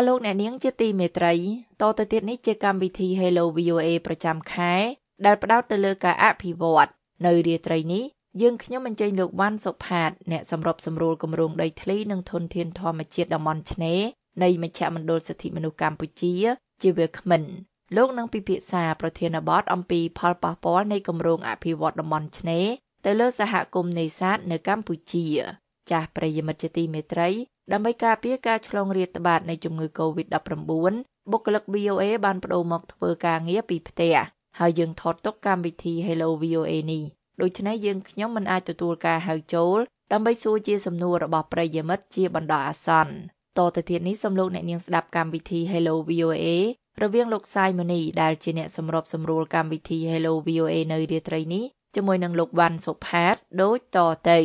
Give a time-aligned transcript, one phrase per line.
[0.00, 1.34] អស់លោកអ្នកនាងជាទីមេត្រី
[1.82, 4.74] តទៅទៀតនេះជាកម្មវិធី Hello VOA ប្រចាំខែ
[5.26, 6.90] ដែលផ្ដោតទៅលើការអភិវឌ្ឍ
[7.26, 8.04] នៅរាត្រីនេះ
[8.40, 14.00] យើងខ្ញុំអញ្ជើញលោកវ៉ាន់សុផាតអ្នកសម្របសម្រួលគម្រោងដីធ្លីនិងធនធានធម្មជាតិតំបន់ឆ្នេរ
[14.42, 16.34] នៃមជ្ឈមណ្ឌលសិទ្ធិមនុស្សកម្ពុជា
[16.82, 17.42] ជាវាគ្មិន
[17.96, 22.66] លោកនឹងពិភាក្សាប្រធានបទអំពីផលប៉ះពាល់នៃគម្រោងអភិវឌ្ឍតំបន់ឆ្នេរ
[23.04, 25.26] ទៅលើសហគមន៍នេសាទនៅកម្ពុជា
[25.90, 27.28] ចាស់ប្រិយមិត្តជាទីមេត្រី
[27.72, 30.94] ដើម្បីការពារការឆ្លងរាតត្បាតនៃជំងឺ Covid-19
[31.30, 34.16] បុគ្គលិក VOA បានបដូរមកធ្វើការងារពីផ្ទះ
[34.58, 37.04] ហើយយើងថតទុកកម្មវិធី Hello VOA នេះ
[37.40, 39.78] ដូច្នេះយើងខ្ញុំមិនអាចទទួលការហៅចូល
[40.12, 43.14] ដើម្បីសួរជាសំណួររបស់ប្រិយមិត្តជាបណ្ដោះអាសន្ន
[43.58, 46.46] តទៅទៀតនេះសូមលោកអ្នកនាងស្ដាប់កម្មវិធី Hello VOA
[47.02, 51.64] រវាងលោកសាយមូនីដែលជាអ្នកសម្របសម្រួលកម្មវិធី Hello VOA នៅរាត្រីនេះ
[51.96, 53.98] ជាមួយនឹងលោកវ៉ាន់សុផាតដូចត
[54.30, 54.40] ទៅ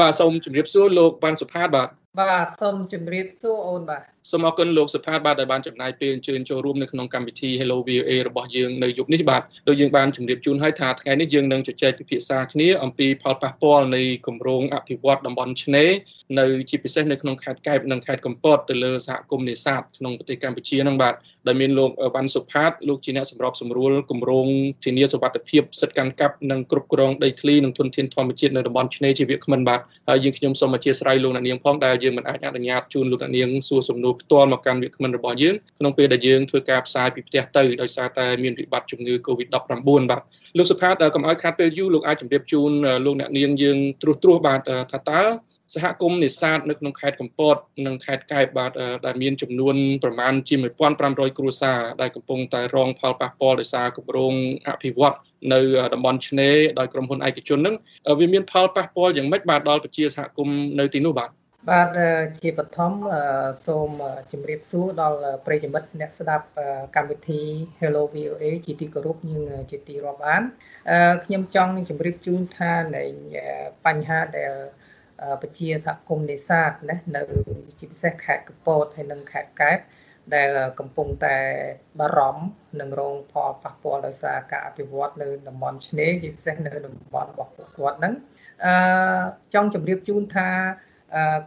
[0.00, 15.90] បាទសូមជម្រាបសួរលោកវ៉ាន់សុផាតបាទ បាទសូមជម្រាបសួរអូនបាទ សូមអរគុណលោកសុផាតបាទដែលបានចំណាយពេលអញ្ជើញចូលរួមនៅក្នុងកម្មវិធី Hello VOA របស់យើងនៅយប់នេះបាទដូចយើងបានជម្រាបជូនហើយថាថ្ងៃនេះយើងនឹងជជែកពិភាក្សាគ្នាអំពីផលប៉ះពាល់នៃគម្រោងអភិវឌ្ឍតំបន់ឆ្នេរ
[16.40, 21.14] នៅជាពិសេសនៅក្នុងខេត្តកែបនិងខេត្តកំពតទៅលើសហគមន៍នេសាទក្នុងប្រទេសកម្ពុជាហ្នឹងបាទ
[21.46, 24.46] ដែលមានលោកវ៉ាន់សុផាតលោកជាអ្នកសម្របសម្រួលគម្រោង
[24.84, 39.54] ធានាសុវត្ថិភាពសិទ្ធិកាន់កាប់និងគ្រប់គ្រងដីធ្លីនិងធនធានធម្មជាតិនៅតំបន់ឆ្នេរជាវាគ្មិនបាទហើយយើងខ្ញុំសូមអធិស្ឋានលោកអ្នកនាងផងដែលយើងមិនអាចអនុញ្ញាតជូនលោកអ្នកនាងសួរសំណួរផ្ទាល់មកកាន់វាគ្មិនរបស់យើងក្នុងពេលដែលយើងធ្វើការផ្សាយពីផ្ទះទៅដោយសារតែមានវិបត្តិជំងឺ Covid-19
[40.10, 40.20] បាទ
[40.58, 42.70] លោកសុផាតកុំឲ្យខាតពេលយូរលោកអាចជម្រាបជូន
[43.04, 44.60] លោកអ្នកនាងយើងត្រួសត្រាសបាទ
[44.92, 45.22] ថាតើ
[45.74, 48.70] សហគមន៍នេសាទនៅក្នុងខេត្តកំពតនិងខេត្តកែបបាទ
[49.06, 50.54] ដែលមានចំនួនប្រមាណជា
[50.96, 54.34] 1500គ្រួសារដែលកំពុងតែរងផលប៉ះពាល់ដោយសារគម្រោង
[54.68, 55.16] អភិវឌ្ឍ
[55.52, 55.60] នៅ
[55.94, 57.74] តំបន់ឆ្នេរដោយក្រុមហ៊ុនឯកជននឹង
[58.20, 61.30] វាមានផលប៉ះពាល់យ៉ាងម៉េចបាទដល់ប្រជាសហគមន៍នៅទីនោះបាទ
[61.70, 61.88] បាទ
[62.42, 62.92] ជាបឋម
[63.66, 63.90] សូម
[64.32, 66.46] ជម្រាបសួរដល់ប្រិយមិត្តអ្នកស្ដាប់
[66.96, 67.42] កម្មវិធី
[67.80, 70.42] Hello VOA ជាទីគោរពនិងជាទីរាប់អាន
[71.24, 73.04] ខ្ញុំចង់ជម្រាបជូនថានៃ
[73.86, 74.52] បញ្ហាដែល
[75.42, 77.22] ប្រជាសហគមន៍នេសាទណានៅ
[77.78, 79.78] ជាពិសេសខេត្តកពតហើយនិងខេត្តកែប
[80.34, 80.48] ដែល
[80.78, 81.38] កំពុងតែ
[82.00, 82.44] បារម្ភ
[82.80, 88.14] នឹងរងផលប៉ះពាល់ដោយសារការអភិវឌ្ឍនៅតំបន់ឆ្នេរជាពិសេសនៅតំបន់របស់ពួកគាត់ហ្នឹង
[88.64, 88.72] អឺ
[89.54, 90.50] ចង់ជម្រាបជូនថា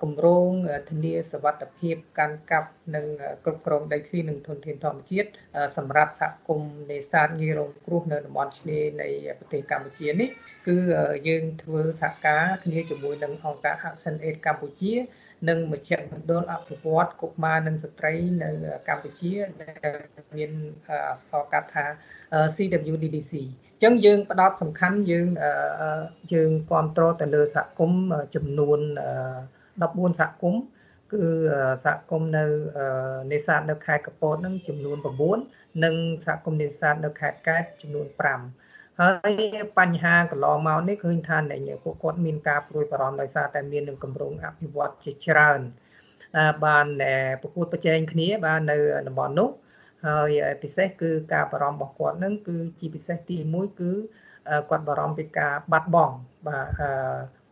[0.03, 0.49] គម្រោង
[0.89, 3.05] ធានាសវត្ថភាពកាន់កាប់និង
[3.45, 5.29] គ្រប់គ្រងដីធ្លីនិងធនធានធម្មជាតិ
[5.77, 9.07] សម្រាប់សហគមន៍នេសាទងាយរងគ្រោះនៅតំបន់ឆ្នេរនៃ
[9.39, 10.29] ប្រទេសកម្ពុជានេះ
[10.67, 10.77] គឺ
[11.27, 14.93] យើងធ្វើសហការគ្នាជាមួយនឹងអង្គការ Action Aid កម្ពុជា
[15.49, 18.49] និងមជ្ឈមណ្ឌលអភិវឌ្ឍកុមារនិងស្ត្រីនៅ
[18.87, 19.97] កម្ពុជាដែល
[20.35, 20.51] មាន
[20.87, 21.85] អក្សរកាត់ថា
[22.55, 23.33] CWDDC
[23.73, 25.27] អញ្ចឹងយើងផ្ដោតសំខាន់យើង
[26.33, 28.03] យើងគ្រប់គ្រងទៅលើសហគមន៍
[28.35, 28.79] ចំនួន
[29.81, 30.61] 14សហគមន៍
[31.13, 31.23] គឺ
[31.85, 32.45] សហគមន៍នៅ
[33.33, 34.97] នេសាទនៅខេត្តកពតនឹងចំនួន
[35.39, 39.33] 9និងសហគមន៍នេសាទនៅខេត្តកែបចំនួន5ហើយ
[39.79, 41.37] បញ្ហាកន្លងមកនេះឃើញថា
[41.83, 45.59] ពួកគាត់មានការព្រួយបារម្ភដោយសារតែមាននឹងគម្រោងអភិវឌ្ឍជាច្រើន
[46.65, 46.87] បាន
[47.41, 49.49] ប្រកួតប្រជែងគ្នាបាននៅតំបន់នោះ
[50.07, 50.29] ហើយ
[50.63, 53.91] ពិសេសគឺការបារម្ភរបស់គាត់នឹងគឺជាពិសេសទី1គឺ
[54.69, 56.15] គាត់បារម្ភពីការបាត់បង់
[56.47, 56.67] បាទ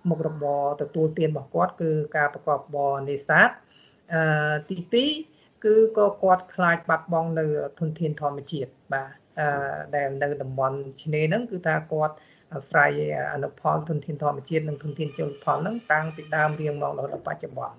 [0.10, 3.50] មុខរបរទទួលទានរបស់គាត់គឺការប្រកបរបរនេសាទ
[4.14, 7.46] អឺទី2គឺក៏គាត់ខ្លាចបាត់បង់នៅ
[7.80, 9.48] ធនធានធម្មជាតិបាទអឺ
[9.96, 12.16] ដែលនៅតំបន់ឆ្នេរហ្នឹងគឺថាគាត់
[12.70, 12.92] ស្រ័យ
[13.34, 17.78] អនុផលធនធានធម្មជាតិនិងធនធានជលផលហ្នឹងតាំងពីដើមរៀងមករហូតដល់បច្ចុប្បន្ន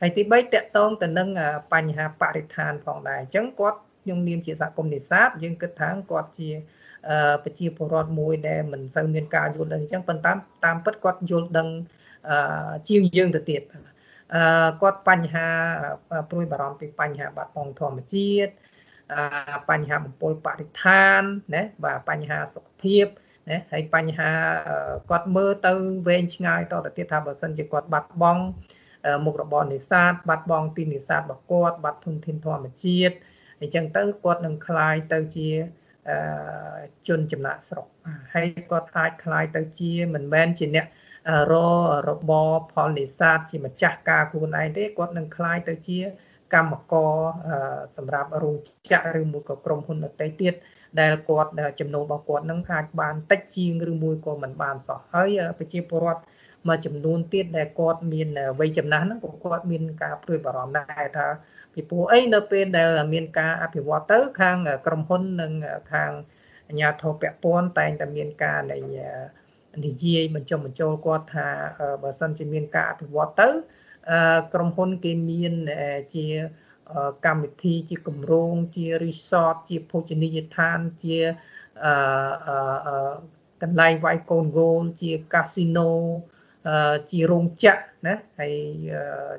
[0.00, 1.28] ហើយទី3តកតងទៅនឹង
[1.72, 6.50] បញ្ហាបរិស្ថានផងដែរអញ្ចឹងគាត់ខ្ញុំនាមជាសហគមន៍នេសាទយើងគិតថាគាត់ជា
[7.43, 10.31] ប្រជាពលរដ្ឋមួយដែលមិនសូវមានការយល់ដឹងអញ្ចឹងប៉ុន្តែ
[10.65, 11.67] តាមពិតគាត់យល់ដឹង
[12.89, 13.61] ជាងយើងទៅទៀត
[14.35, 15.47] អឺគាត់បញ្ហា
[16.29, 18.51] ព្រួយបារម្ភពីបញ្ហាបាត់បង់ធម្មជាតិ
[19.69, 21.21] បញ្ហាបំពុលបរិស្ថាន
[21.55, 23.05] ណាបាទបញ្ហាសុខភាព
[23.51, 24.31] ណាហើយបញ្ហា
[25.09, 25.73] គាត់មើលទៅ
[26.07, 28.43] វែងឆ្ងាយតទៅទៀតថាបើសិនជាគាត់បាត់បង់
[29.25, 33.15] មុខរបរនេសាទបាត់បង់ទីនេសាទរបស់គាត់បាត់ធនធានធម្មជាតិ
[33.61, 35.49] អញ្ចឹងទៅគាត់នឹងคลายទៅជា
[37.07, 37.87] ជនចំណាក់ស្រុក
[38.33, 40.85] ហើយគាត់អាចคลายទៅជាមិនមែនជាអ្នក
[41.51, 41.53] រ
[42.09, 45.99] របរផលនេសាទជាម្ចាស់ការខ្លួនឯងទេគាត់នឹងคลายទៅជា
[46.53, 47.15] កម្មករ
[47.97, 48.55] សម្រាប់រោង
[48.91, 50.53] ចក្រឬមួយក៏ក្រុមហ៊ុនដទៃទៀត
[50.99, 55.29] ដែលគាត់ចំណូលរបស់គាត់នឹងអាចបានតិចជាងឬមួយក៏មិនបានសោះហើយ
[55.59, 56.21] ប្រជាពលរដ្ឋ
[56.67, 58.27] មួយចំនួនទៀតដែលគាត់មាន
[58.59, 61.27] វ័យចំណាស់ហ្នឹងក៏គាត់មានការព្រួយបារម្ភដែរថា
[61.74, 64.56] ពីព្រោះអីនៅពេលដែលមានការអភិវឌ្ឍទៅខាង
[64.86, 65.52] ក្រុមហ៊ុននិង
[65.92, 66.12] ខាង
[66.68, 68.78] អាជ្ញាធរពាក់ព័ន្ធតែងតែមានការនៃ
[69.86, 71.48] និយាយបញ្ចុះបញ្ចូលគាត់ថា
[72.02, 73.48] បើសិនជាមានការអភិវឌ្ឍទៅ
[74.54, 75.54] ក្រុមហ៊ុនគេមាន
[76.14, 76.26] ជា
[77.26, 81.18] កម្មវិធីជាគម្រោងជា resort ជាភោជនីយដ្ឋានជា
[81.84, 83.12] អឺ
[83.62, 85.90] កន្លែងវាយកូនហ្គោលជា casino
[87.10, 88.54] ជារោងចក្រណាហើយ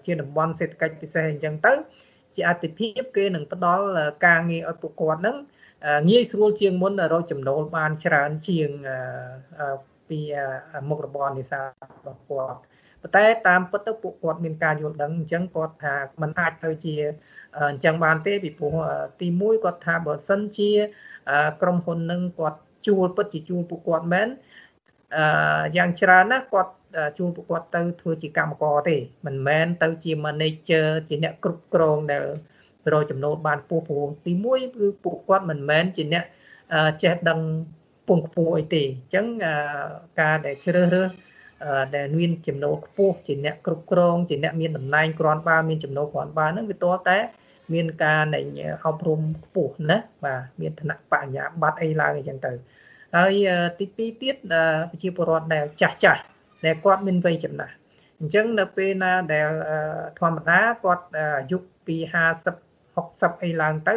[0.06, 1.74] ជាតំបន់សេដ្ឋកិច្ចពិសេសអញ្ចឹងទៅ
[2.36, 3.86] ជាអតិភិបគេនឹងផ្ដល់
[4.26, 5.38] ការងារឲ្យពួកគាត់ហ្នឹង
[6.10, 8.70] ងាយស្រួលជាងមុនរកចំណូលបានច្រើនជាង
[10.10, 10.20] ពី
[10.90, 12.60] មុខរបរនេសាទរបស់គាត់
[13.02, 16.96] ប៉ុន្តែតាមពិតទៅពួកគាត់មានការយល់ដឹងអញ្ចឹងគាត់ថាมันអាចទៅជា
[17.72, 18.74] អញ្ចឹងបានទេពីព្រោះ
[19.22, 20.72] ទី1គាត់ថាបើសិនជា
[21.62, 24.28] ក្រុមហ៊ុននឹងគាត់ជួលពិតជាជួលពួកគាត់មែន
[25.18, 26.72] អឺយ៉ាងច្រើនណាស់គាត់
[27.18, 32.24] ជួលពួកគាត់ទៅធ្វើជាកម្មករទេមិនមែនទៅជា manager ជាអ្នកគ្រប់គ្រងដែល
[32.92, 36.24] រកចំណូលបានពោះព្រោះទី1គឺពួកគាត់មិនមែនជាអ្នក
[37.04, 37.40] ចេះដឹង
[38.08, 39.26] ពងខ្ពស់អីទេអញ្ចឹង
[40.22, 41.10] ការដែលជ្រើសរើស
[41.96, 47.18] ដែលមានចំណូលខ្ពស់ជាអ្នកគ្រប់គ្រងជាអ្នកមានតំណែងគ្រាន់បើមានចំណូលគ្រាន់បើហ្នឹងវាតតែ
[47.74, 48.42] មានការនៃ
[48.86, 52.52] អប់រំខ្ពស់ណាបាទមានឋានៈបញ្ញាបត្រអីឡើងអញ្ចឹងទៅ
[53.16, 53.34] ហើយ
[53.80, 54.36] ទី2ទៀត
[54.92, 56.22] ប្រជាពលរដ្ឋដែលចាស់ចាស់
[56.66, 57.74] ដែលគាត់មានវ័យចំណាស់
[58.20, 59.48] អញ្ចឹងនៅពេលណាដែល
[60.20, 61.98] ធម្មតាគាត់អាយុពី
[62.66, 63.96] 50 60អីឡើងទៅ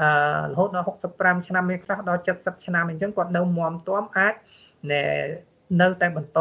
[0.00, 0.08] អឺ
[0.50, 4.34] រហូតដល់65ឆ្នាំមានខ្លះដល់70ឆ្នាំអញ្ចឹងគាត់នៅមមទាំអាច
[4.92, 5.04] ណែ
[5.80, 6.38] នៅតែបន្ត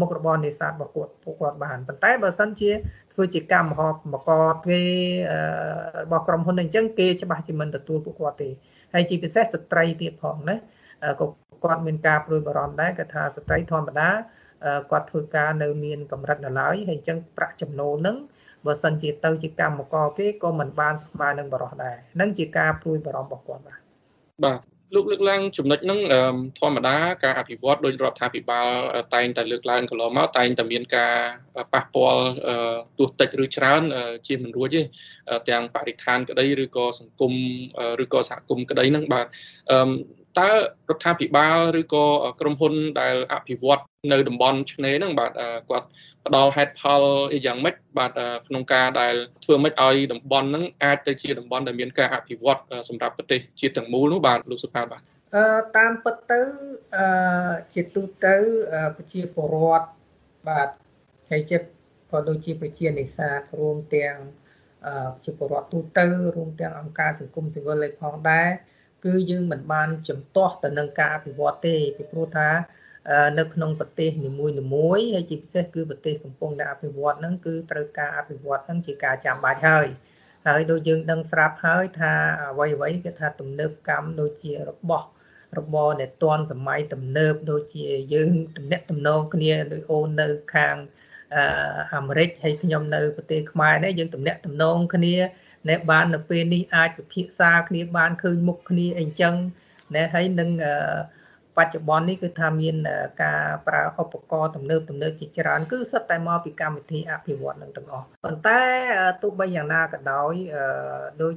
[0.00, 2.70] មុខរបរនេសាទរបស់គាត់ពួកគាត់បានប៉ុន្តែបើសិនជា
[3.12, 4.30] ធ្វើជាកម្មហបមក
[4.66, 4.80] គេ
[6.02, 8.48] របស់ក្រុមហ៊ុនអញ្ចឹងគេច្បាស់ជាមិនទទួលពួកគាត់ទេ
[8.94, 10.56] ហើយជាពិសេសស្ត្រីទៀតផងណា
[11.20, 11.26] ក៏
[11.64, 14.08] គាត់មានការព្រួយបារម្ភដែរគាត់ថាស្ត្រីធម្មតា
[14.90, 18.16] គាត់ធ្វើការនៅមានកម្រិតនៅឡើយហើយអញ្ចឹងប្រាក់ចំណូលនឹង
[18.66, 23.78] បើសិនជាទៅជាកម្មករគេក៏មិនបានស្មើនឹងបរិះដែរនឹងជាការព្រួយបារម្ភរបស់គាត់បាទ
[24.44, 24.60] បាទ
[24.94, 26.00] លោកលើកឡើងចំណុចហ្នឹង
[26.58, 28.68] ធម្មតាការអភិវឌ្ឍដោយរដ្ឋាភិបាល
[29.14, 31.14] តែងតែលើកឡើងកន្លងមកតែងតែមានការ
[31.72, 32.24] ប៉ះពាល់
[32.98, 33.82] ទោះតិចឬច្រើន
[34.26, 34.82] ជាមិនរួចទេ
[35.50, 37.32] ទាំងបរិស្ថានក្តីឬក៏សង្គម
[38.04, 39.26] ឬក៏សហគមន៍ក្តីហ្នឹងបាទ
[40.38, 42.06] តើរដ្ឋាភិបាលឬក៏
[42.40, 43.82] ក្រុមហ៊ុនដែលអភិវឌ្ឍ
[44.12, 45.32] នៅតំបន់ឆ្នេរហ្នឹងបាទ
[45.70, 45.86] គាត់
[46.26, 47.02] ផ្ដល់ហេតុផល
[47.32, 48.10] អីយ៉ាងម៉េចបាទ
[48.46, 49.14] ក្នុងការដែល
[49.44, 55.02] ធ្វើម៉េចឲ្យតំបន់ហ្នឹងអាចទៅជាតំបន់ដែលមានការអភិវឌ្ឍសម្រាប់ប្រទេសជាតិទាំងមូលនោះបាទលោកសុផាតបាទ
[55.36, 55.44] អឺ
[55.76, 56.40] តាមពិតទៅ
[56.96, 58.36] អឺជាទូទៅ
[58.96, 59.88] ប្រជាពលរដ្ឋ
[60.48, 60.68] បាទ
[61.30, 61.68] ហើយចិត្ត
[62.12, 64.16] ក៏ដូចជាប្រជានេសាទរួមទាំង
[65.14, 66.04] ប្រជាពលរដ្ឋទូទៅ
[66.36, 68.48] រួមទាំងអង្គការសង្គមស៊ីវិលឯផងដែរ
[69.04, 72.48] គឺយើងមិនបានចំទាស់ទៅនឹងការអភិវឌ្ឍទេពីព្រោះថា
[73.38, 79.86] នៅក្នុងប្រទេសនីមួយនីមួយហើយជាពិសេសគឺប្រទេសកំពុងតែអភិវឌ្ឍហ្នឹងគឺត្រូវការអភិវឌ្ឍហ្នឹងជាការចាំបាច់ហើយ
[80.46, 82.12] ហើយដូចយើងដឹងស្រាប់ហើយថា
[82.50, 85.06] អ្វីអ្វីគេថាទំនើបកម្មដូចជារបស់
[85.58, 90.76] របរដែលទាន់សម័យទំនើបដូចជាយើងតំណាក់តំណងគ្នាដោយអូននៅខាង
[91.94, 95.14] អាមេរិកហើយខ្ញុំនៅប្រទេសខ្មែរនេះយើងតំណាក់តំណងគ្នា
[95.68, 99.34] ណែបាននៅពេលនេះអាចពិភាក្សាគ្នាបានឃើញមុខគ្នាអីចឹង
[99.94, 100.50] ណែហើយនឹង
[101.56, 102.76] បច្ចុប្បន្ននេះគឺថាមាន
[103.22, 108.60] ការប្រើឧបករណ៍ទំនើបទំនើបជាច្រើនគឺសិតតែមកពីកម្មវិធីអភិវឌ្ឍនឹងទាំងអស់ប៉ុន្តែ
[109.22, 110.34] ទោះបីយ៉ាងណាក៏ដោយ
[111.22, 111.34] ដូច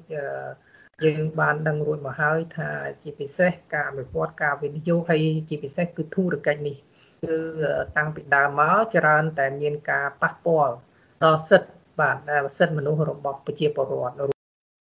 [1.05, 2.69] យើងបានដឹងរួចមកហើយថា
[3.01, 6.77] ជាពិសេសការអភិវឌ្ឍការវិនិយោគហើយជាពិសេសគឺធុរកិច្ចនេះ
[7.23, 7.35] គឺ
[7.97, 10.73] តាំងពីដើមមកច្រើនតែមានការប៉ះពាល់
[11.23, 12.15] ដល់សិទ្ធិ បាទ
[12.57, 14.15] សិទ្ធិមនុស្សរបស់ប្រជាពលរដ្ឋ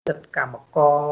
[0.08, 1.04] សិទ្ធិកម្មករ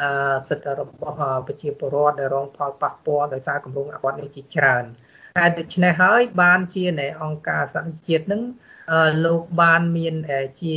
[0.00, 0.10] អឺ
[0.48, 4.84] សិទ្ធិរបស់ប្រជាពលរដ្ឋដែលរងផលប៉ះពាល់ដោយសារគម្រោងអភិវឌ្ឍនេះជាច្រើន
[5.38, 8.42] ហើយដូច្នេះហើយបានជានៃអង្គការសហជាតិនឹង
[9.24, 10.14] លោកបានមាន
[10.60, 10.74] ជា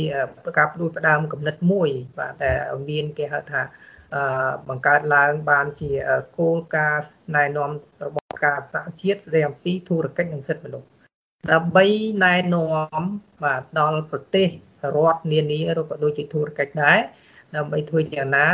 [0.58, 2.52] ការព្រួយផ្ដើមគំនិតមួយ បាទតែ
[2.90, 3.62] មានគេហៅថា
[4.68, 5.90] បង្កើតឡើងបានជា
[6.38, 7.70] គោលការណ៍ណែនាំ
[8.04, 10.88] របស់ការសហជាតិស្ដីអំពីធុរកិច្ចនិងសិទ្ធិមនុស្ស
[11.52, 11.84] ដើម្បី
[12.24, 13.02] ណែនាំ
[13.42, 14.48] បាទដល់ប្រទេស
[14.94, 16.98] រដ្ឋនានាឬក៏ដូចជាធុរកិច្ចដែរ
[17.56, 18.46] ដើម្បីធ្វើយ៉ាងណា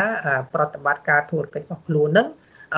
[0.55, 2.29] ប្រតិបត្តិការធុរកិច្ចរបស់ខ្លួននឹង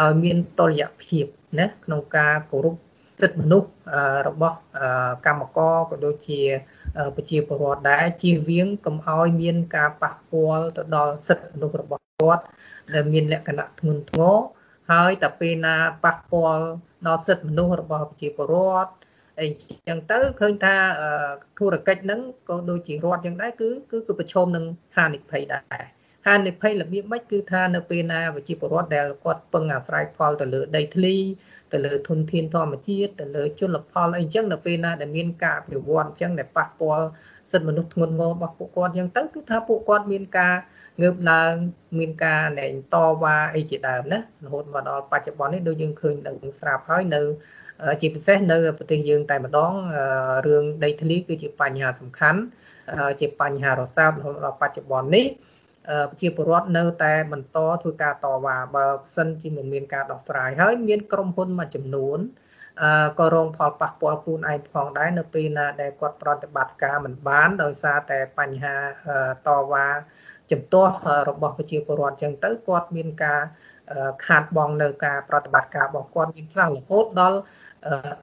[0.01, 1.25] ឲ្យមានតុល្យភាព
[1.59, 2.75] ណាក្នុងការគោរព
[3.21, 3.69] សិទ្ធិមនុស្ស
[4.29, 4.57] របស់
[5.27, 6.41] កម្មករក៏ដូចជា
[7.17, 12.43] ប្រជាពលរដ្ឋដែរជៀសវាងកុំឲ្យមានការប៉ះពាល់ទៅដល់សិទ្ធិមនុស្សរបស់គាត់
[12.95, 14.37] ដែលមានលក្ខណៈធ្ងន់ធ្ងរ
[14.91, 16.65] ហើយតែពេលណាប៉ះពាល់
[17.07, 18.91] ដល់សិទ្ធិមនុស្សរបស់ប្រជាពលរដ្ឋ
[19.41, 19.47] អី
[19.89, 20.75] ចឹងទៅឃើញថា
[21.59, 24.65] ធុរកិច្ចហ្នឹងក៏ដូចជារដ្ឋចឹងដែរគឺគឺគឺប្រឈមនឹង
[24.97, 25.85] ហានិភ័យដែរ
[26.27, 31.17] ហានិភ័យរបៀបម៉េចគឺថានៅពេលណាប្រជាពលរដ្ឋដែលគាត់ពឹងអាស្រ័យផលទៅលើដីធ្លី
[31.73, 37.07] ទៅលើធនធានធម្មជាតិទៅលើជលផលអីចឹងនៅពេលណាដែលមានការអភិវឌ្ឍអញ្ចឹងដែលប៉ះពាល់
[37.51, 40.55] សិទ្ធិមនុស្សធ្ងន់ធ្ងររបស់ពួកគាត់អញ្ចឹងទៅគឺថាពួកគាត់មានការ
[41.03, 41.53] ងើបឡើង
[41.99, 47.23] មានការណែតវ៉ាអីជាដើមណារហូតមកដល់បច្ចុប្បន្ននេះដូចយើងឃើញនឹងស្រាប់ហើយនៅ
[48.01, 49.73] ជាពិសេសនៅប្រទេសយើងតែម្ដង
[50.47, 52.41] រឿងដីធ្លីគឺជាបញ្ហាសំខាន់
[53.21, 55.27] ជាបញ្ហារសើបរហូតដល់បច្ចុប្បន្ននេះ
[56.11, 62.19] ប្រជាពលរដ្ឋនៅតែបន្តធ្វើការតវ៉ាបើសិនជាមិនមានការដោះស្រាយហើយមានក្រុមហ៊ុនមួយចំនួន
[63.21, 68.77] ក៏រងផលប៉ះពាល់ខ្លួនឯងផងដែរនៅពេលណាដែលគាត់ប្រតិបត្តិការមិនបានដោយសារតែបញ្ហា
[69.47, 69.87] តវ៉ា
[70.51, 70.95] ចំទាស់
[71.29, 73.41] របស់ប្រជាពលរដ្ឋចឹងទៅគាត់មានការ
[74.27, 77.39] ខាតបង់នៅការប្រតិបត្តិការរបស់គាត់មានខ្លះរហូតដល់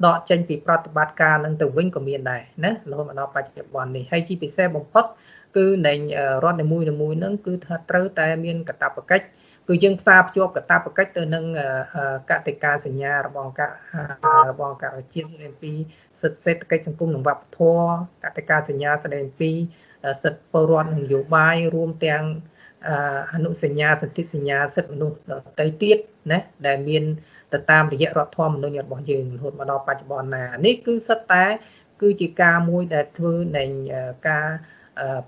[0.05, 5.05] ដកចេញពីប្រតិបត្តិការនឹងទៅវិញក៏មានដែរណារហូតមកដល់បច្ចុប្បន្ននេះហើយជាពិសេសបំផុត
[5.57, 5.93] គឺនៃ
[6.43, 9.25] រដ្ឋនីមួយៗហ្នឹងគឺថាត្រូវតែមានកាតព្វកិច្ច
[9.67, 11.45] គឺយើងផ្សារភ្ជាប់កតាបកិច្ចទៅនឹង
[12.29, 13.61] កតិកាសញ្ញារបស់អង្គ
[14.49, 15.71] របស់អង្គជាតិស្ដីពី
[16.21, 17.85] សិទ្ធិសេដ្ឋកិច្ចសង្គមនិងវប្បធម៌
[18.23, 19.51] កតិកាសញ្ញាស្ដីពី
[20.23, 22.23] សិទ្ធិពលរដ្ឋនយោបាយរួមទាំង
[23.33, 25.97] អនុសញ្ញាសន្ធិសញ្ញាសិទ្ធិមនុស្សដទៃទៀត
[26.31, 27.03] ណាដែលមាន
[27.53, 31.45] ទៅតាមរយៈរដ្ឋធម្មនុញ្ញរបស់យើងរហូតមកដល់បច្ចុប្បន្នណានេះគឺសិតតែ
[32.01, 33.63] គឺជាការមួយដែលធ្វើនៃ
[34.29, 34.47] ការ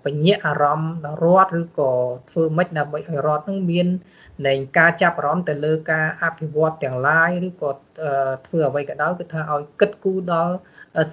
[0.05, 1.91] បញ្ញាអារម្មណ៍ដល់រដ្ឋឬក៏
[2.29, 3.87] ធ្វើម៉េចដើម្បីឲ្យរដ្ឋនឹងមាន
[4.47, 7.71] នៃការចាប់អារម្មណ៍ទៅលើការអភិវឌ្ឍទាំងឡាយឬក៏
[8.47, 10.53] ធ្វើអ្វីក៏ដោយគឺថាឲ្យគិតគូរដល់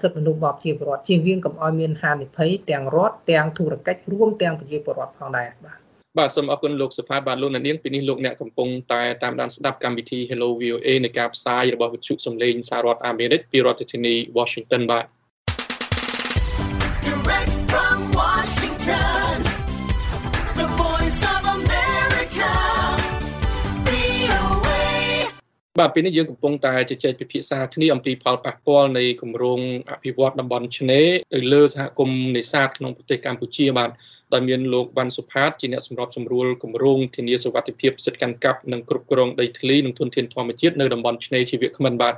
[0.01, 5.79] សិទ្ធិមនុស្សរបស់ប្រជាពលរដ្ឋជៀសវាងកុំឲ្យមានហានិភ័យទាំងរដ្ឋទាំងធុរកិច្ចរួមទាំងប្រជាពលរដ្ឋផងដែរបាទ
[6.19, 15.07] បាទសូមអរគុណលោកសុផាតបាទលោកនាងពីនេះលោកអ្នកកំពុងតែតាមដានស្ដាប់កម្មវិធី Hello VOA នៃការផ្សាយរបស់វិទ្យុសំឡេងសហរដ្ឋអាមេរិកពីរដ្ឋធានី Washington បាទ
[25.79, 33.91] បាទពេលនេះយើងកំពុងតែជជែកពិភាក្សាគ្នាអំពីផលប៉ះពាល់នៃគម្រោងអភិវឌ្ឍតំបន់ឆ្នេរទៅលើសហគមន៍នេសាទក្នុងប្រទេសកម្ពុជាបាទ
[34.35, 42.15] ដោយមានលោកវ៉ាន់សុផាតជាអ្នកសម្របសម្រួលគម្រោងធានាសុវត្ថិភាពសិទ្ធិកាន់កាប់និងគ្រប់គ្រងដីធ្លីនិងធនធានធម្មជាតិនៅតំបន់ឆ្នេរជីវៈខ្មិនបាទ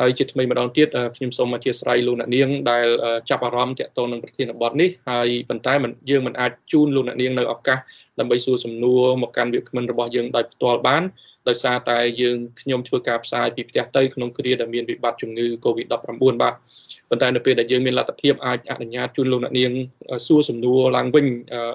[0.00, 2.86] ហើយជាថ្មីម្ដងទៀតខ្ញុំសូមអធិស្ឋានលោកអ្នកនាងដែល
[3.30, 7.78] ចាប់អារម្មណ៍ទាក់ទងនឹងប្រធានបទនេះហើយប៉ុន្តែមិនយើងមិនអាចជូនលោកអ្នកនាងនៅឱកាស
[8.18, 11.02] ដើម្បីសួរសំណួរមកកាន់វាគ្មិនរបស់យើងដោយផ្ទាល់បាន
[11.48, 15.92] ដោយសារតែយើងខ្ញុំធ្វើការផ្សាយពីផ្ទះទៅក្នុងគ្រាដែលមានវិបត្តិជំងឺ Covid-19
[16.42, 16.54] បាទ
[17.10, 19.72] ប៉ុន្តែនៅពេលដែលយើងមានលទ្ធភាពអាចអនុញ្ញាតជូនលោកអ្នកនាង
[20.26, 21.26] សួរសំណួរឡើងវិញ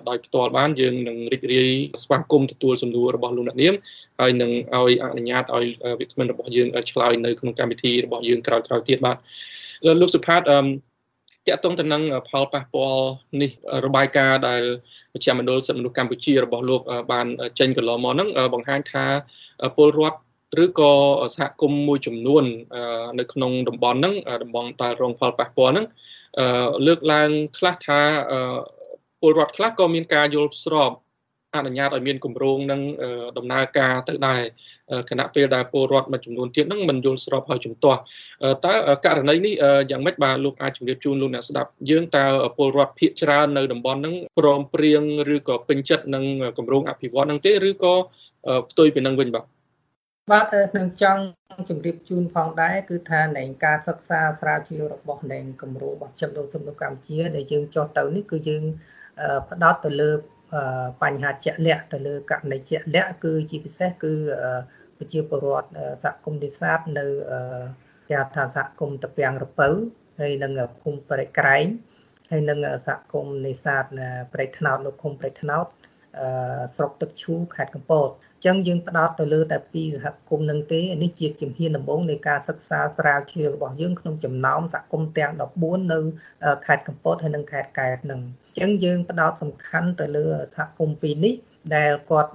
[0.10, 1.70] ដោយផ្ទាល់បានយើងនឹងរីករាយ
[2.04, 3.74] ស្វាគមន៍ទទួលសំណួររបស់លោកអ្នកនាង
[4.20, 5.66] ហើយនឹងឲ្យអនុញ្ញាតឲ្យ
[6.00, 9.18] វិក្កាមរបស់យើងឆ្លើយនៅក្នុងកម្មវិធីរបស់យើងក្រោយៗទៀតបាទ
[10.02, 13.06] លោកសុផាតអឺតកតងទៅនឹងផលប៉ះពាល់
[13.42, 13.52] នេះ
[13.86, 14.62] របាយការណ៍ដែល
[15.14, 16.82] មជ្ឈមណ្ឌលសិទ្ធិមនុស្សកម្ពុជារបស់លោក
[17.12, 17.28] បាន
[17.60, 19.06] ចេញកន្លងមកហ្នឹងបង្ហាញថា
[19.78, 20.20] ពលរដ្ឋ
[20.64, 20.94] ឬក៏
[21.36, 22.44] សហគមន៍មួយចំនួន
[23.20, 25.86] នៅក្នុងតំបន់ហ្នឹងតំបន់ដែលរងផលប៉ះពាល់ហ្នឹង
[26.88, 28.00] លើកឡើងខ្លះថា
[29.22, 30.92] ពលរដ្ឋខ្លះក៏មានការយល់ស្រប
[31.56, 32.82] អនុញ្ញាតឲ្យមានគម្រោងនឹង
[33.38, 34.42] ដំណើរការទៅដែរ
[35.10, 38.00] គណៈពេលដែលពលរដ្ឋមួយចំនួនទៀតហ្នឹងមិនយល់ស្របហើយជំទាស់
[38.66, 38.74] តើ
[39.06, 39.54] ករណីនេះ
[39.92, 42.26] យ៉ាងម៉េចបាទលោកអាចជម្រាបជូនលោកអ្នកស្ដាប់យើងតើ
[42.58, 45.04] ពលរដ្ឋភាគច្រើននៅតំបន់ហ្នឹងព្រមព្រៀង
[45.36, 46.26] ឬក៏ពេញចិត្តនឹង
[46.58, 47.96] គម្រោងអភិវឌ្ឍន៍ហ្នឹងទេឬក៏
[48.70, 49.46] ផ្ទុយពីនឹងវិញបាទ
[50.32, 50.46] បាទ
[50.78, 51.24] នឹងចង់
[51.70, 58.64] ជម្រាបជូនផងដែរគឺថានៃការសិក្សាស្រាវជ្រាវរបស់នៃគម្រោងរបស់ចំនួនសំណុំកម្ពុជាដែលយើងចោះទៅនេះគឺយើង
[59.50, 60.12] ផ្ដោតទៅលើ
[61.04, 64.14] បញ្ហាជាក់លាក់ទៅលើករណីជាក់លាក់គឺជាពិសេសគឺ
[64.98, 65.70] ប្រជាពលរដ្ឋ
[66.04, 67.06] សហគមន៍នេសាទនៅ
[68.08, 69.70] គេហៅថាសហគមន៍តពាំងរពៅ
[70.20, 70.52] ហើយនឹង
[70.82, 71.66] ភូមិព្រៃក្រែង
[72.32, 73.84] ហើយនឹងសហគមន៍នេសាទ
[74.34, 75.66] ព្រៃថ្នោតនៅឃុំព្រៃថ្នោត
[76.76, 86.00] ស្រុកទឹកឈូខេត្តកំពតអញ្ចឹងយើងផ្ដោតទៅលើតែពីសហគមន៍នឹងទេនេះជាជំហានដំបូងនៃការសិក្សាស្រាវជ្រាវរបស់យើងក្នុងចំណោមសហគមន៍ទាំង14នៅ
[86.66, 90.26] ខេត្តកំពតហើយនិងខេត្តកែបនឹងអញ្ចឹងយើងផ្ដោតសំខាន់ទៅលើ
[90.56, 91.36] សហគមន៍ពីរនេះ
[91.76, 92.32] ដែលគាត់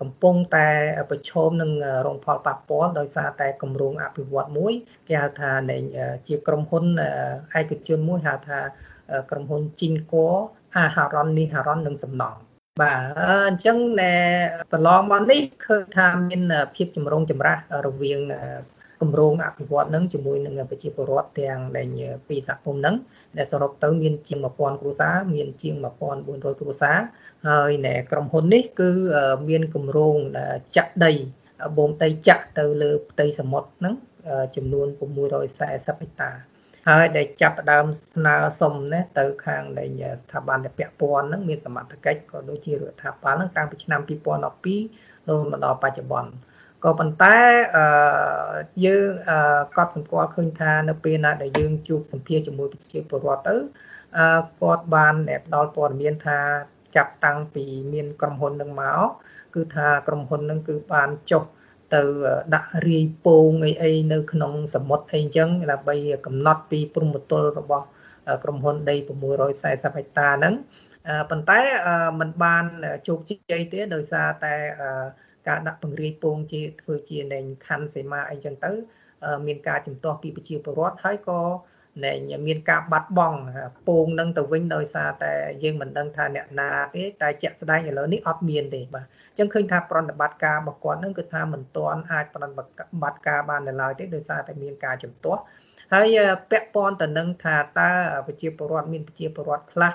[0.00, 0.68] កំពុងតែ
[1.10, 1.70] ប្រឈមនឹង
[2.06, 4.72] រងផលប៉ះពាល់ដោយសារតែគម្រោងអភិវឌ្ឍមួយ
[5.08, 5.50] គេហៅថា
[6.28, 6.84] ជាក្រុមហ៊ុន
[7.58, 8.58] ឯកជនមួយហៅថា
[9.30, 10.14] ក្រុមហ៊ុនជីនក
[10.76, 12.40] អាហារ៉ុននេះហារ៉ុននិងសំណង់
[12.80, 13.00] បាទ
[13.48, 14.12] អញ្ចឹងតែ
[14.72, 16.42] កន្លងមកនេះឃើញថាមាន
[16.74, 17.56] ភាពចម្រូងចម្រាស
[17.86, 18.20] រវាង
[19.02, 21.86] គម្រោងអភិវឌ្ឍនឹងជាមួយនឹងប្រជាពលរដ្ឋទាំងដែល
[22.28, 22.96] ពីសហគមន៍នឹង
[23.36, 25.74] ដែលសរុបទៅមានជាង1000គ្រួសារមានជាង
[26.18, 26.98] 1400គ្រួសារ
[27.48, 28.90] ហើយនៅក្រុមហ៊ុននេះគឺ
[29.48, 30.16] មានគម្រោង
[30.76, 31.12] ចាក់ដី
[31.76, 33.94] បូមដីចាក់ទៅលើផ្ទៃសមុទ្រហ្នឹង
[34.56, 34.86] ចំនួន
[35.38, 36.30] 640ហិកតា
[36.88, 39.84] ហើយដែលចាប់ផ្ដើមស្នើសុំណាទៅខាងនៃ
[40.22, 46.30] ស្ថាប័នដែលពាក់ព័ន្ធហ្នឹងមានសមត្ថកិច្ចក៏ដូចជារដ្ឋាភិបាលហ្នឹងតាំងពីឆ្នាំ2012រហូតមកដល់បច្ចុប្បន្ន
[46.84, 47.36] ក៏ប៉ុន្តែ
[47.76, 47.84] អឺ
[48.84, 49.08] យើង
[49.76, 53.56] កត់សម្គាល់ឃើញថានៅពេលណាដែលយើងជួបសម្ភារជាមួយប្រជាពលរដ្ឋទៅ
[54.18, 55.14] អឺគាត់បាន
[55.46, 56.38] ផ្ដល់ព័ត៌មានថា
[56.96, 59.00] ចាប់តាំងពីមានក្រុមហ៊ុននឹងមក
[59.54, 61.44] គឺថាក្រុមហ៊ុននឹងគឺបានចុះ
[61.94, 62.02] ទៅ
[62.54, 67.86] ដាក់រាយពងអីអីនៅក្នុងសមុទ្រអីចឹងដើម្បីកំណត់ពីព្រំប្រទល់របស់
[68.44, 68.94] ក្រុមហ៊ុនដី
[69.46, 70.54] 640ហិកតាហ្នឹង
[71.30, 71.60] ប៉ុន្តែ
[72.20, 72.64] มันបាន
[73.08, 74.54] ជោគជ័យទេដោយសារតែ
[75.48, 78.72] ការដាក់ពង្រាយពងជាធ្វើជានៃខណ្ឌសេមាអីចឹងទៅ
[79.46, 81.40] មានការជំទាស់ពីប្រជាពលរដ្ឋហើយក៏
[82.04, 82.12] នៃ
[82.46, 83.38] មានការបាត់បង់
[83.86, 92.54] ពងនឹងទៅវិញដោយសារតែយើងមិនដឹងថាអ្នកណាទេតែជាក់ស្ដែងឥឡូវនេះអត់មានទេបាទអញ្ចឹងឃើញថាប្រតិបត្តិការរបស់គាត់នឹងគឺថាមិនទាន់អាចប្រតិ
[93.02, 95.40] បត្តិការបាននៅឡើយទេដោយសារតែមានការជំទាស់
[95.92, 96.18] ហើយ
[96.50, 97.90] ពាក់ព័ន្ធទៅនឹងថាតើ
[98.26, 99.92] ប្រជាពលរដ្ឋមានប្រជាពលរដ្ឋខ្លះ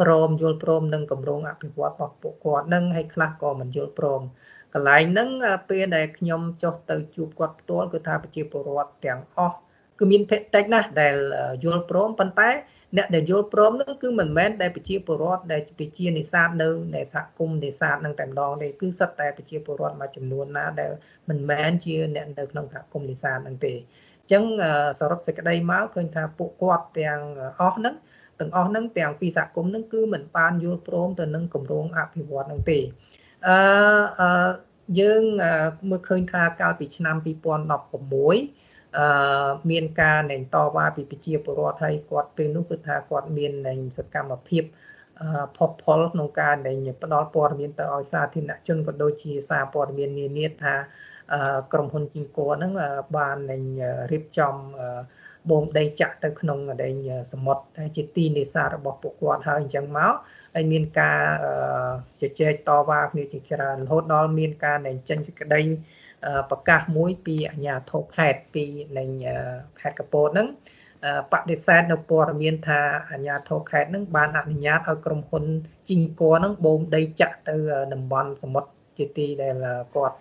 [0.00, 4.22] ព្រមយល់ព្រមនឹងគម្រោងអភិវឌ្ឍរបស់ពួកគាត់នឹងហើយខ្លះក៏មិនយល់ព្រម
[4.74, 5.28] កន្លែងហ្នឹង
[5.68, 9.56] ពេលដែលខ្ញុំចុះទៅជួបគាត់ផ្ទាល់គឺថាប្រជាពលរដ្ឋទាំងអស់
[10.02, 11.14] គឺមានភេតិចណាស់ដែល
[11.64, 12.50] យល់ព្រមប៉ុន្តែ
[12.96, 15.62] អ្នកដែលយល់ព្រមនោះគឺមិនមែនដែលប្រជាពលរដ្ឋដែល
[15.98, 20.92] ជានេសាទនៅในសហគមន៍នេសាទនឹងតែម្ដងទេគឺសិតតែប្រជាពលរដ្ឋមួយចំនួនណាដែល
[21.28, 24.44] មិនមែនជាអ្នកនៅក្នុងសហគមន៍នេសាទនឹងទេអញ្ចឹង
[25.00, 27.20] សរុបសេចក្តីមកឃើញថាពួកគាត់ទាំង
[27.60, 27.94] អស់ហ្នឹង
[28.40, 32.78] ទាំងអស់ហ្នឹងទាំងពីសហគមន៍ហ្នឹងគឺមិនបានយល់ព្រមទៅនឹងគម្រោងអភិវឌ្ឍហ្នឹងទេ
[33.48, 34.28] អឺ
[35.00, 35.22] យើង
[35.90, 44.64] មើលឃើញថាកាលពីឆ្នាំ2016 អឺមានការណែតវ៉ាពីប្រជាពលរដ្ឋហើយគាត់ពេលនោះគឺថាគាត់មាននៃសកម្មភាព
[45.56, 46.72] ផុសផុលក្នុងការនៃ
[47.02, 50.74] ផ្ដល់ព័ត៌មានទៅឲ្យសាធារណជនក៏ដូចជាសារព័ត៌មាននានាថា
[51.72, 52.72] ក្រុមហ៊ុនជីងក័រហ្នឹង
[53.16, 53.56] បាននៃ
[54.12, 54.54] រៀបចំ
[55.50, 56.94] បូមដីចាក់ទៅក្នុងដែង
[57.32, 60.14] សមុទ្រដែលជាទីនេសាទរបស់ពួកគាត់ហើយអញ្ចឹងមក
[60.54, 61.20] ហើយមានការ
[62.20, 65.60] ជជែកតវ៉ាគ្នាជាច្រើនរហូតដល់មានការនៃចេញសេចក្តី
[66.50, 68.64] ប្រកាសមួយពីអាជ្ញាធរខេត្តពី
[68.98, 69.04] នៃ
[69.80, 70.48] ខេត្តកពតហ្នឹង
[71.32, 75.44] បដិសេធនៅព័ត៌មានថាអាជ្ញាធរខេត្តហ្នឹងបានអនុញ្ញាតឲ្យក្រុមហ៊ុន
[75.88, 77.56] ជីងក័រហ្នឹងបូមដីចាក់ទៅ
[77.94, 79.56] តំបន់សមុទ្រជាទីដែល
[79.96, 80.16] គាត់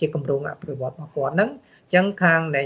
[0.00, 2.62] ជាគម្រោងអភិវឌ្ឍរបស់គាត់ហ្នឹងអញ្ចឹងខាងនៃ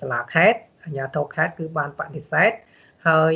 [0.00, 2.52] សាលាខេត្តអាជ្ញាធរខេត្តគឺបានបដិសេធ
[3.06, 3.32] ហើយ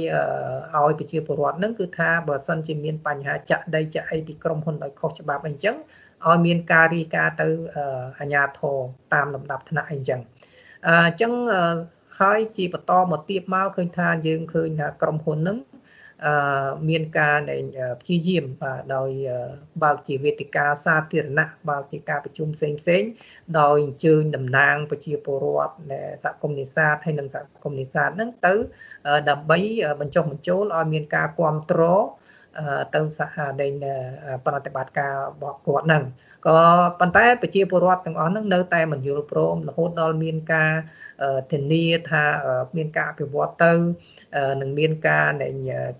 [0.74, 5.76] ឲ្យប្រជាពលរដ្ឋហ្នឹងគឺថាបើសិនជាមានបញ្ហាចាក់ដីចាក់អីពីក្រុមហ៊ុនដោយខុសច្បាប់អីចឹង
[6.26, 7.48] ឲ្យមានការរីកាទៅ
[8.18, 8.76] អាជ្ញាធរ
[9.14, 10.20] តាមលំដាប់ថ្នាក់អីចឹង
[10.88, 11.32] អញ្ចឹង
[12.20, 15.71] ហើយជាបន្តមកទៀតមកឃើញថាយើងឃើញថាក្រុមហ៊ុនហ្នឹងអឺ
[16.88, 17.38] មានការ
[18.00, 19.10] ព្យាយាមបាទដោយ
[19.82, 23.02] បើកជាវេទិកាសាធារណៈបើកជាការប្រជុំផ្សេងផ្សេង
[23.60, 25.74] ដោយអញ្ជើញតំណាងប្រជាពលរដ្ឋ
[26.22, 28.54] សហគមន៍នេសាទហើយនិងសហគមន៍នេសាទហ្នឹងទៅ
[29.30, 29.58] ដើម្បី
[30.00, 32.04] បញ្ចុះបញ្ចូលឲ្យមានការគ្រប់គ្រង
[32.94, 33.74] ទៅសហដែន
[34.46, 36.04] ប្រតិបត្តិការរបស់គាត់ហ្នឹង
[36.46, 36.58] ក៏
[37.00, 40.72] ប៉ុន្តែប្រជាពលរដ្ឋទាំងអស់ហ្នឹងនៅតែមិនយល់ព្រមរហូតដល់មានការ
[41.52, 42.24] ធានាថា
[42.76, 43.72] មានការអភិវឌ្ឍទៅ
[44.60, 45.28] នឹងមានការ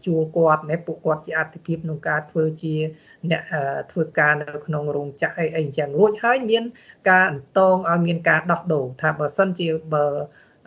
[0.06, 2.74] ជួលគាត់ណែពួកគាត់ជាអតិភិបក្នុងការធ្វើជា
[3.30, 3.42] អ្នក
[3.92, 6.64] ធ្វើការនៅក្នុងរោងចក្រអីអីអញ្ចឹងរួចហើយមាន
[7.10, 10.06] ការអន្តងឲ្យមានការដោះដូរថាបើសិនជាបើ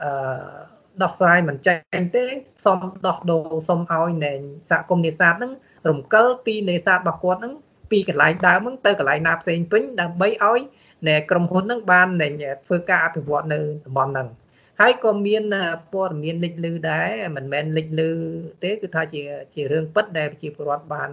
[0.04, 0.12] អឺ
[1.04, 2.24] ដោះស្រាយមិនចាញ់ទេ
[2.66, 4.34] សុំដោះដូរសុំឲ្យនៃ
[4.70, 5.52] សហគមន៍នេសាទហ្នឹង
[5.90, 7.54] រំកិលទីនេសាទរបស់គាត់ហ្នឹង
[7.92, 10.60] ពីកន្លែងដើមហ្នឹងទៅកន្លែងណាផ្សេងពេញដើម្បីឲ្យ
[11.08, 12.28] នៃក្រុមហ៊ុនហ្នឹងបាននៃ
[12.66, 14.28] ធ្វើការអភិវឌ្ឍនៅតំបន់ហ្នឹង
[14.82, 15.44] ហើយក៏មាន
[15.94, 18.10] ព័ត៌មានលេចលឺដែរមិនមែនលេចលឺ
[18.64, 21.10] ទេគឺថាជាជារឿងពិតដែលប្រជាពលរដ្ឋបាន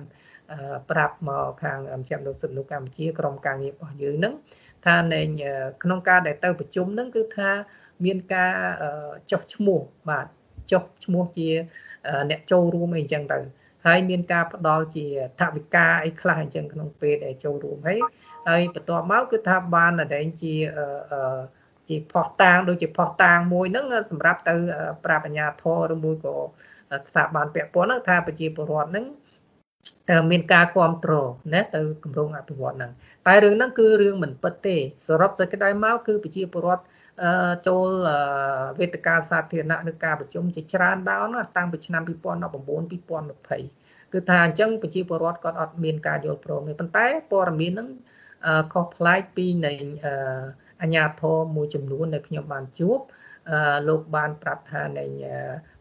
[0.90, 4.34] ប្រាប់មកខាងមជ្ឈមណ្ឌលសិទ្ធិមនុស្សកម្ពុជាក្រមការងាររបស់យើងហ្នឹង
[4.86, 5.20] ថានៅ
[5.82, 7.50] ក្នុងការដែលទៅប្រជុំហ្នឹងគឺថា
[8.04, 8.52] មានការ
[9.32, 10.26] ចុះឈ្មោះបាទ
[10.72, 11.48] ចុះឈ្មោះជា
[12.30, 13.38] អ្នកចូលរួមអីចឹងទៅ
[13.86, 15.06] ហើយមានការផ្ដល់ជា
[15.40, 18.00] ថវិកាអីខ្លះអញ្ចឹងក្នុងពេលដែលចូលរួមហើយ
[18.48, 20.54] ហើយបន្ទាប់មកគឺថាបានតែជា
[21.88, 24.54] ជាផោះតាងដូចជាផោះតាងមួយហ្នឹងសម្រាប់ទៅ
[25.04, 26.34] ប្រាប់អាជ្ញាធរឬមួយក៏
[27.08, 29.06] ស្ថាប័នពាក់ព័ន្ធហ្នឹងថាប្រជាពលរដ្ឋហ្នឹង
[30.30, 32.90] មានការគ្រប់គ្រងណាទៅគម្រោងអភិវឌ្ឍហ្នឹង
[33.26, 36.82] តែរឿងហ្នឹងគឺរឿងមិនពិតទេសរុបសេចក្តីមកគឺប្រជាពលរដ្ឋ
[37.66, 37.86] ចូល
[38.78, 47.88] វេទិកាសាធារណៈឬការប្រជុំជាច្រើនដងតាំងពីឆ្នាំ2019 2020គឺថាអញ្ចឹងប្រជាពលរដ្ឋគាត់អត់មានការយល់ព្រមទេប៉ុន្តែព័ត៌មានហ្នឹង
[48.72, 49.72] ខុសប្លែកពីនៃ
[50.82, 52.98] អាញាធរមួយចំនួនដែលខ្ញុំបានជួប
[53.88, 55.04] លោកបានប្រាប់ថានៃ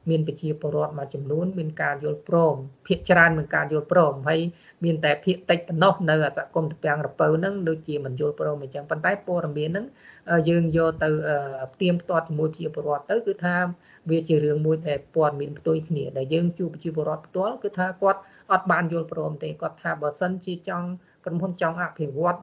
[0.10, 2.56] មានប្រជាពលរដ្ឋមួយចំនួនមានការយល់ព្រម
[2.88, 4.40] ភាគច្រើនមានការយល់ព្រមហើយ
[4.84, 9.86] មានតែភាគតិចប៉ុណ្ណោះនៅសហគមន៍តពាំងរពៅហ្នឹងដូចជាមិនយល់ព្រមអញ្ចឹងប៉ុន្តែព័ត៌មានហ្នឹង
[10.50, 11.10] យើងយកទៅ
[11.74, 13.56] ផ្ទៀងផ្ទាត់ជាមួយប្រជាពលរដ្ឋទៅគឺថា
[14.10, 18.20] វាជារឿងមួយដែលព័ត៌មានផ្ទុយគ្នាដែលយើងជួបប្រជាពលរដ្ឋផ្ទាល់គឺថាគាត់
[18.52, 20.88] អត់បានយល់ព្រមទេគាត់ថាបើសិនជាចង់
[21.26, 22.40] ក្រុមហ៊ុនចង់អភិវឌ្ឍ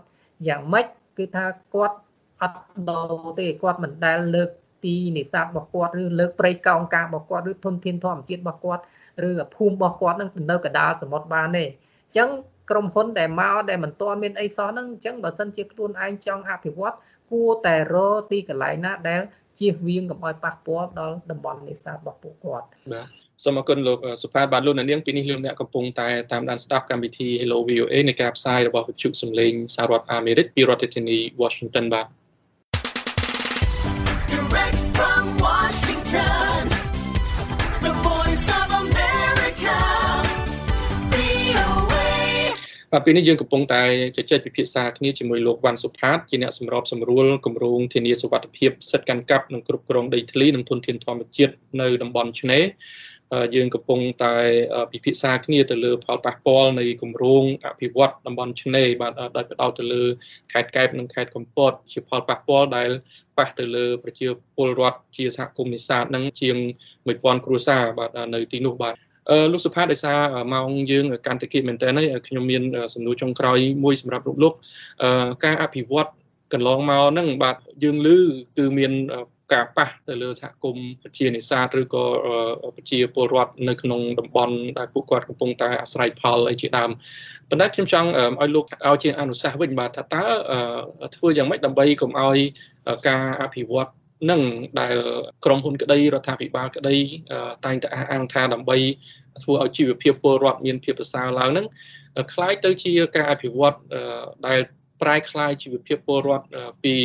[0.48, 0.86] យ៉ាងម៉េច
[1.18, 1.96] គឺថាគាត់
[2.42, 3.00] អត់ដោ
[3.38, 4.50] ទេគាត់មិនដែលលើក
[4.84, 8.82] ទីនេសាទរបស់គាត់ឬលើកព្រៃកោងកាងរបស់គាត់ឬធនធានធម្មជាតិរបស់គាត់
[9.28, 12.30] ឬភូមិរបស់គាត់នឹងទៅនៅកដាលសមុទ្របានទេអញ្ចឹង
[12.70, 16.94] ក្រុមហ៊ុនដែលមកដែលមិនទាន់មានអីសោះហ្នឹងអញ្ចឹងបើសិនជាខ្លួនឯងចង់អភិវឌ្ឍ
[17.30, 19.20] គួរតែរកទីកន្លែងណាដែល
[19.58, 23.06] ជៀសវាងកុំឲ្យប៉ះពាល់ដល់តំបន់នេសាទរបស់ពួកគាត់បាទ
[23.44, 32.06] សូមអរគុណលោកសុផាតបាទលោកនាងពីនេះលោកអ្នកកំពុងតែតាមដានស្ដាប់កម្មវិធី Hello VOA នៃការផ្សាយរបស់វិទ្យុសំឡេងសហរដ្ឋអាមេរិកពីរដ្ឋធានី Washington បាទ
[42.92, 43.82] បាទពេលនេះយើងកំពុងតែ
[44.16, 52.64] ជជែកពិភាក្សាគ្នាជាមួយលោកវ៉ាន់សុផាតជាអ្នកសម្របសម្រួលគម្រោងធានាសុវត្ថិភាពសិទ្ធិកាន់កាប់និងគ្រប់គ្រងដីធ្លីនិងធនធានធម្មជាតិនៅតំបន់ឆ្នេរ
[53.54, 54.36] យើងកំពុងតែ
[54.92, 60.04] ពិភាក្សាគ្នាទៅលើផលប៉ះពាល់នៃគម្រោងអភិវឌ្ឍតំបន់ឆ្នេរបាទដោយផ្ដោតទៅលើ
[60.52, 62.90] ខេត្តកែបនិងខេត្តកំពតជាផលប៉ះពាល់ដែល
[63.38, 66.56] ប៉ះទៅលើប្រជាពលរដ្ឋជាសហគមន៍នេសាទនឹងជាង
[67.06, 69.07] 1000គ្រួសារបាទនៅទីនោះបាទអឺ
[69.52, 70.18] លោកសុផាតដោយសារ
[70.52, 71.88] ម៉ោងយើងកាន់តែគិតមែនតើ
[72.26, 72.62] ខ្ញុំមាន
[72.94, 74.54] សំណួរចុងក្រោយមួយសម្រាប់លោកលោក
[75.02, 76.10] អឺការអភិវឌ្ឍ
[76.52, 78.08] កន្លងមកហ្នឹងបាទយើងឮ
[78.58, 78.92] គឺមាន
[79.52, 82.04] ការប៉ះទៅលើសហគមន៍ប្រជានេសាទឬក៏
[82.76, 86.90] ប្រជាពលរដ្ឋនៅក្នុងតំបន់ដែលពួកគាត់កំពុងតែអាស្រ័យផលអីជាដើម
[87.48, 88.08] ប៉ុន្តែខ្ញុំចង់
[88.42, 90.24] ឲ្យលោកឲ្យជាអនុសាសន៍វិញបាទថាតើ
[91.16, 92.38] ធ្វើយ៉ាងម៉េចដើម្បីកុំឲ្យ
[93.08, 93.90] ការអភិវឌ្ឍ
[94.31, 94.41] នឹង
[94.79, 94.95] ដែល
[95.45, 96.95] ក្រមហ៊ុនក្តីរដ្ឋាភិបាលក្តី
[97.65, 98.77] តែងតែអះអាងថាដើម្បី
[99.43, 101.67] ធ្វើឲ្យជីវភាពពលរដ្ឋមានភាពប្រសើរឡើងហ្នឹង
[102.33, 103.77] คล้ายទៅជាការអភិវឌ្ឍ
[104.47, 104.59] ដែល
[105.01, 106.47] ប្រែคล้ายជីវភាពពលរដ្ឋ
[106.83, 106.95] ពី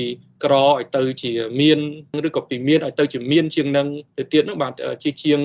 [0.45, 1.79] ក្រឲ្យទៅជាមាន
[2.29, 3.87] ឬក៏ពីមានឲ្យទៅជាមានជាងនឹង
[4.19, 5.41] ទៅទៀតនោះបាទជាជាង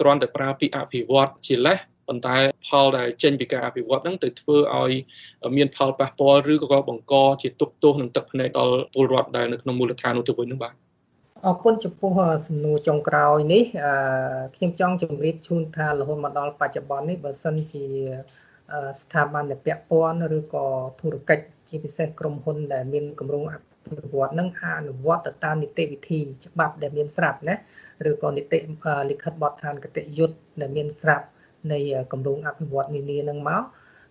[0.00, 2.36] គ្រាន់តែប្រើពីអភិវឌ្ឍជាលេសប៉ុន្តែ
[2.68, 4.92] ផលដែលចេញពីការអភិវឌ្ឍហ្នឹងទៅធ្វើឲ្យ
[5.56, 10.74] មានផលប៉ះពាល់ឬក៏បង្កជាទុកទោសនិងទឹកភ្នែកដល់ពលរដ្ឋដែលនៅក្នុងមូលដ្ឋាននោះទៅវិញនោះបាទ
[11.47, 12.11] អរគុណចំពោះ
[12.47, 13.63] សំណួរចុងក្រោយនេះ
[14.55, 17.85] ខ្ញុំចង់ជម្រាបជូនថារហូតមកដល់បច្ចុប្បន្ននេះបើសិនជា
[19.01, 20.65] ស្ថាប័នដែលពាក់ព័ន្ធឬក៏
[21.01, 23.55] ធុរកិច្ចជាពិសេសក្រុមហ៊ុនដែលមានគម្រោងអ
[23.87, 27.55] ភិវឌ្ឍនឹងអនុវត្តទៅតាមនីតិវិធីច្បាប់ដែលមានស្រាប់ណា
[28.09, 28.59] ឬក៏នីតិ
[29.09, 31.25] លិខិតបទដ្ឋានគតិយុត្តដែលមានស្រាប់
[31.71, 31.79] នៃ
[32.11, 33.63] គម្រោងអភិវឌ្ឍនានានឹងមក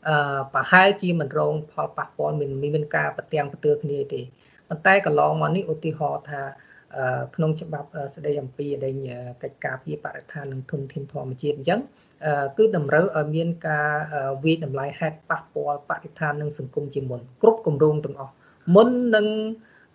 [0.08, 4.20] អឺប្រហែលជាមិនរងផលប៉ះពាល់មានមានការប្រទាំងប្រទើគ្នាទេ
[4.68, 6.42] ប៉ុន្តែកន្លងមកនេះឧទាហរណ៍ថា
[7.34, 8.96] ក្នុងច្បាប់ស្តីអំពីដែង
[9.42, 11.80] កិច្ចការពីបរិស្ថាននិងធនធានធម្មជាតិអញ្ចឹង
[12.58, 13.88] គឺតម្រូវឲ្យមានការ
[14.44, 18.32] វិយតម្លៃហេតុប៉ះពាល់បរិស្ថាននិងសង្គមជាមុនគ្រប់គម្រោងទាំងអស់
[18.74, 19.26] មុននឹង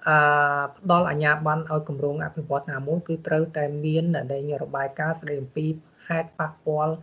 [0.08, 4.04] អឺផ្ដល់អាជ្ញាប័ណ្ណឲ្យគម្រោងអភិវឌ្ឍណាមួយគឺត្រូវតែមាន
[4.34, 5.66] ដែងរបាយការណ៍ស្តីអំពី
[6.08, 6.94] ហេតុប៉ះពាល់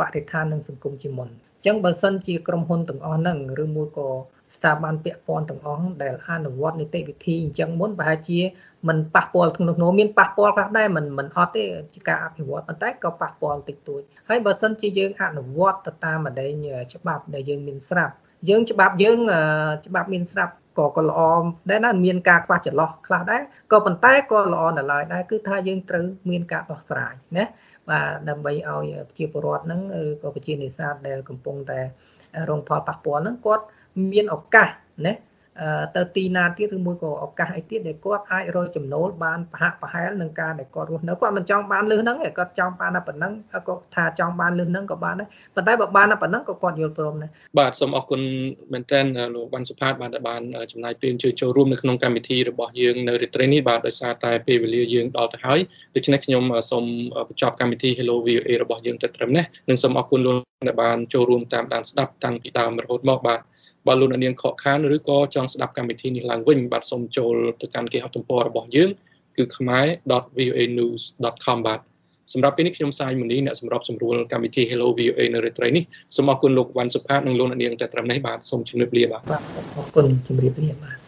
[0.00, 4.09] បរិស្ថាននិងសង្គមជាមុនអញ្ចឹងបើសិនជាក្រុមហ៊ុនទាំងអស់ហ្នឹងឬមួយក៏
[4.55, 8.39] ស្ថាប័នពាក់ព័ន្ធទាំងអស់ដែលអនុវត្តនីតិវិធីអញ្ចឹងមុនប្រហែលជា
[8.87, 11.63] มันប៉ះពាល់ក្នុងនោះមានប៉ះពាល់ខ្លះដែរมันมันអត់ទេ
[11.93, 16.51] ជាការអភិវឌ្ឍប៉ុន្តែក៏ប៉ះពាល់តិចតួចហើយបើសិនជាយើងអនុវត្តទៅតាមម្ដែង
[16.93, 18.13] ច្បាប់ដែលយើងមានស្រាប់
[18.49, 19.19] យើងច្បាប់យើង
[19.87, 21.21] ច្បាប់មានស្រាប់ក៏ក៏ល្អ
[21.69, 23.41] ដែរណាមានការខ្វះចន្លោះខ្លះដែរ
[23.71, 27.45] ក៏ប៉ុន្តែក៏ល្អនៅឡើយដែរគឺថាយើងត្រូវមានការដោះស្រាយណា
[27.88, 31.80] បាទដើម្បីឲ្យប្រជាពលរដ្ឋហ្នឹងឬក៏ប្រជានេសាទដែលកំពុងតែ
[32.48, 33.64] រងផលប៉ះពាល់ហ្នឹងគាត់
[34.12, 34.68] មានឱកាស
[35.06, 35.12] ណា
[35.96, 48.20] ទៅទីណាទៀតឬមួយក៏ឱកាសអីទៀតដែលគាត់អាចរកចំណូលបានប្រហាក់ប្រហែលនឹងការដែលគាត់រស់នៅគាត់មិនចង់បានលឺហ្នឹងទេគាត់ចង់បានតែប៉ុណ្ណឹងគាត់ថាចង់បានលឺហ្នឹងក៏បានដែរប៉ុន្តែបើបានតែប៉ុណ្ណឹងក៏គាត់យល់ព្រមដែរបាទសូមអរគុណ
[48.72, 50.42] មែនទែនលោកបានសុផាតបានបាន
[50.72, 55.60] ចំណាយពេលជួយចូលរួមនៅក្នុងកម្មវិធីរបស់យើងនៅរាត្រីនេះបាទដោយសារតែពេលវេលាយើងដល់ទៅហើយ
[55.96, 56.84] ដូច្នេះខ្ញុំសូម
[57.28, 63.40] បញ្ចប់កម្មវិធី Hello VOA របស់យើងទៅត្រឹមនេះនិងសូមអរគុណលោកដែលបានចូលរួមតាមដានស្ដាប់តាំងពីដើមរហូតមកបាទ
[63.86, 68.90] បើលោកអ្នកនាងខកខានឬក៏ចង់ស្ដាប់កម្មវិធីនេះឡើងវិញបាទសូមចូលទៅកាន់គេហទំព័ររបស់យើង
[69.36, 71.80] គឺ khmer.voanews.com បាទ
[72.32, 75.82] សម្រាប់ពេលនេះខ្ញុំសាយមនីអ្នកសម្របសម្រួលកម្មវិធី Hello VOA នៅរាត្រីនេះ
[76.16, 81.00] សូមអរគុណលោកវ៉ាន់សុផាតនិងលោកអ្នកនាងតែត្រឹមនេះបាទសូមជម្រាបលាបាទបាទសូមអរគុណជម្រាបលាបាទ